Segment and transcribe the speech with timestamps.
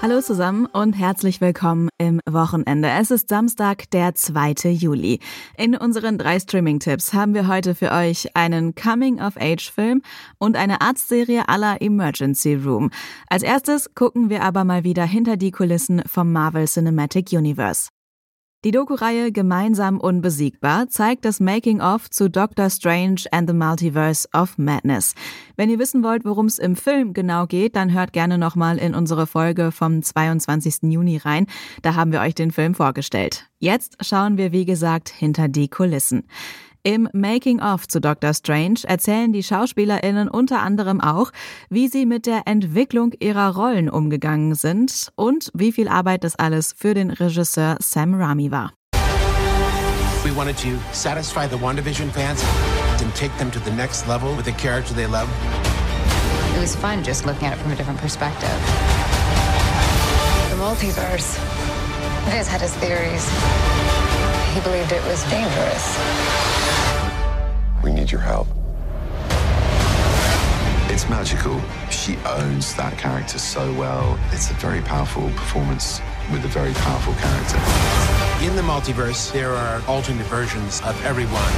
[0.00, 2.88] Hallo zusammen und herzlich willkommen im Wochenende.
[2.88, 4.70] Es ist Samstag, der 2.
[4.70, 5.18] Juli.
[5.56, 10.02] In unseren drei Streaming-Tipps haben wir heute für euch einen Coming-of-Age-Film
[10.38, 12.90] und eine Arztserie aller Emergency Room.
[13.28, 17.88] Als erstes gucken wir aber mal wieder hinter die Kulissen vom Marvel Cinematic Universe.
[18.64, 25.14] Die Doku-Reihe Gemeinsam unbesiegbar zeigt das Making-of zu Doctor Strange and the Multiverse of Madness.
[25.54, 28.96] Wenn ihr wissen wollt, worum es im Film genau geht, dann hört gerne nochmal in
[28.96, 30.90] unsere Folge vom 22.
[30.90, 31.46] Juni rein.
[31.82, 33.46] Da haben wir euch den Film vorgestellt.
[33.60, 36.24] Jetzt schauen wir, wie gesagt, hinter die Kulissen.
[36.82, 41.30] Im Making-of zu Doctor Strange erzählen die SchauspielerInnen unter anderem auch,
[41.68, 46.74] wie sie mit der Entwicklung ihrer Rollen umgegangen sind und wie viel Arbeit das alles
[46.76, 48.72] für den Regisseur Sam Raimi war.
[50.24, 52.44] We wanted to satisfy the WandaVision fans
[53.00, 55.28] and take them to the next level with a character they love.
[56.56, 58.50] It was fun just looking at it from a different perspective.
[60.50, 61.38] The multiverse.
[62.26, 64.07] Liz had his theories.
[64.54, 65.98] He believed it was dangerous.
[67.82, 68.48] We need your help.
[70.90, 71.60] It's magical.
[71.90, 74.18] She owns that character so well.
[74.32, 76.00] It's a very powerful performance
[76.32, 77.58] with a very powerful character.
[78.44, 81.52] In the multiverse, there are alternate versions of everyone,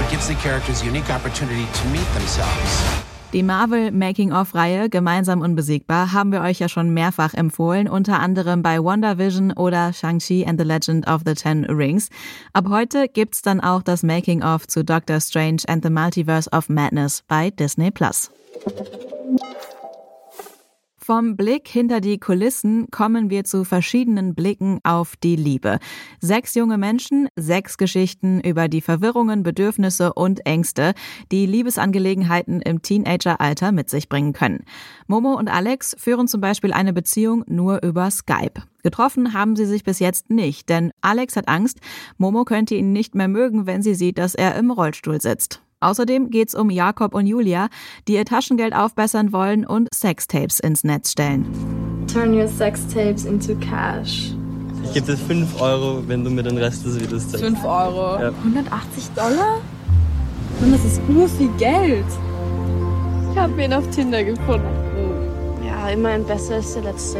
[0.00, 3.11] but gives the characters a unique opportunity to meet themselves.
[3.32, 8.78] Die Marvel Making-of-Reihe Gemeinsam unbesiegbar haben wir euch ja schon mehrfach empfohlen, unter anderem bei
[8.78, 12.10] WandaVision oder Shang-Chi and the Legend of the Ten Rings.
[12.52, 17.22] Ab heute gibt's dann auch das Making-of zu Doctor Strange and the Multiverse of Madness
[17.26, 18.30] bei Disney Plus.
[21.04, 25.80] Vom Blick hinter die Kulissen kommen wir zu verschiedenen Blicken auf die Liebe.
[26.20, 30.94] Sechs junge Menschen, sechs Geschichten über die Verwirrungen, Bedürfnisse und Ängste,
[31.32, 34.64] die Liebesangelegenheiten im Teenageralter mit sich bringen können.
[35.08, 38.62] Momo und Alex führen zum Beispiel eine Beziehung nur über Skype.
[38.84, 41.80] Getroffen haben sie sich bis jetzt nicht, denn Alex hat Angst,
[42.16, 45.62] Momo könnte ihn nicht mehr mögen, wenn sie sieht, dass er im Rollstuhl sitzt.
[45.82, 47.68] Außerdem geht's um Jakob und Julia,
[48.06, 51.46] die ihr Taschengeld aufbessern wollen und Sextapes ins Netz stellen.
[52.12, 54.34] Turn your sextapes into cash.
[54.84, 57.44] Ich gebe dir 5 Euro, wenn du mir den Rest des Videos zeigst.
[57.44, 58.20] 5 Euro?
[58.20, 58.32] Ja.
[58.44, 59.60] 180 Dollar?
[60.60, 62.04] Mann, das ist nur viel Geld.
[63.32, 64.66] Ich habe ihn auf Tinder gefunden.
[65.66, 67.18] Ja, immerhin besser als der letzte.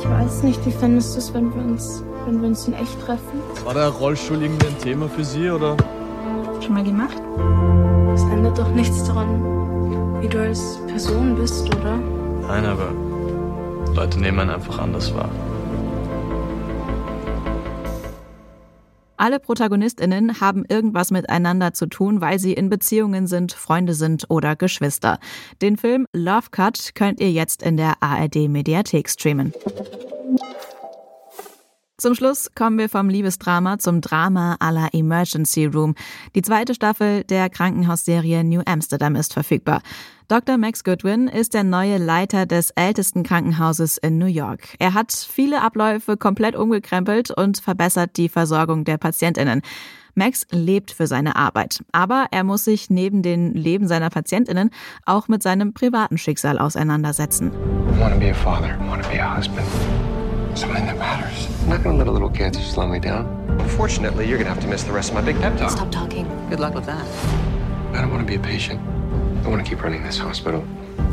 [0.00, 3.00] Ich weiß nicht, wie fändest du es, wenn wir uns, wenn wir uns in echt
[3.04, 3.40] treffen?
[3.64, 5.76] War der Rollstuhl irgendwie ein Thema für Sie oder?
[6.70, 7.20] Schon mal gemacht?
[8.14, 11.96] Es ändert doch nichts daran, wie du als Person bist, oder?
[11.96, 12.92] Nein, aber
[13.92, 15.28] Leute nehmen einen einfach anders wahr.
[19.16, 24.54] Alle ProtagonistInnen haben irgendwas miteinander zu tun, weil sie in Beziehungen sind, Freunde sind oder
[24.54, 25.18] Geschwister.
[25.60, 29.52] Den Film Love Cut könnt ihr jetzt in der ARD Mediathek streamen.
[32.00, 35.94] Zum Schluss kommen wir vom Liebesdrama zum Drama à la Emergency Room.
[36.34, 39.82] Die zweite Staffel der Krankenhausserie New Amsterdam ist verfügbar.
[40.26, 40.56] Dr.
[40.56, 44.76] Max Goodwin ist der neue Leiter des ältesten Krankenhauses in New York.
[44.78, 49.60] Er hat viele Abläufe komplett umgekrempelt und verbessert die Versorgung der Patientinnen.
[50.14, 54.70] Max lebt für seine Arbeit, aber er muss sich neben dem Leben seiner Patientinnen
[55.04, 57.52] auch mit seinem privaten Schicksal auseinandersetzen.
[57.94, 58.78] I want to be a father.
[58.80, 59.66] I want to be a husband.
[60.60, 61.48] Something that matters.
[61.62, 63.24] I'm not going to let a little cancer slow me down.
[63.60, 65.70] Unfortunately, you're going to have to miss the rest of my big pep talk.
[65.70, 66.28] Stop talking.
[66.50, 67.02] Good luck with that.
[67.94, 68.78] I don't want to be a patient.
[69.42, 70.62] I want to keep running this hospital.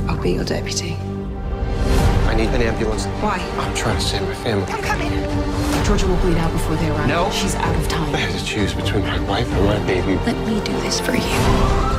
[0.09, 0.96] I'll be your deputy.
[2.28, 3.06] I need an ambulance.
[3.24, 3.38] Why?
[3.58, 4.66] I'm trying to save my family.
[4.66, 5.85] I'm coming.
[5.85, 7.08] Georgia will bleed out before they arrive.
[7.08, 7.31] No.
[7.31, 8.09] She's out of time.
[8.09, 8.29] I time.
[8.29, 10.16] have to choose between my wife and my baby.
[10.25, 11.97] Let me do this for you.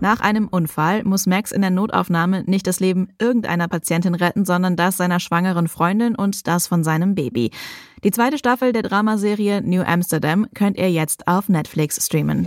[0.00, 4.76] Nach einem Unfall muss Max in der Notaufnahme nicht das Leben irgendeiner Patientin retten, sondern
[4.76, 7.50] das seiner schwangeren Freundin und das von seinem Baby.
[8.04, 12.46] Die zweite Staffel der Dramaserie New Amsterdam könnt ihr jetzt auf Netflix streamen.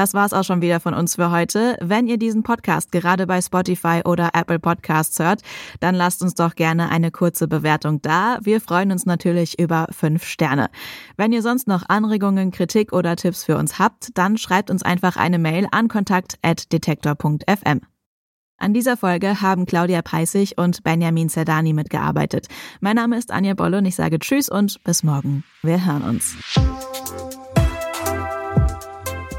[0.00, 1.76] Das war's auch schon wieder von uns für heute.
[1.82, 5.42] Wenn ihr diesen Podcast gerade bei Spotify oder Apple Podcasts hört,
[5.80, 8.38] dann lasst uns doch gerne eine kurze Bewertung da.
[8.40, 10.70] Wir freuen uns natürlich über fünf Sterne.
[11.18, 15.18] Wenn ihr sonst noch Anregungen, Kritik oder Tipps für uns habt, dann schreibt uns einfach
[15.18, 17.82] eine Mail an kontakt@detektor.fm.
[18.56, 22.46] An dieser Folge haben Claudia Peissig und Benjamin Zerdani mitgearbeitet.
[22.80, 25.44] Mein Name ist Anja Bolle und ich sage Tschüss und bis morgen.
[25.62, 26.38] Wir hören uns.